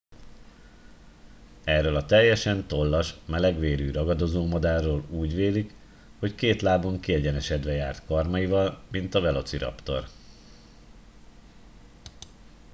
[1.63, 5.73] erről a teljesen tollas melegvérű ragadozómadárról úgy vélik
[6.19, 10.03] hogy két lábon kiegyenesedve járt karmaival mint a velociraptor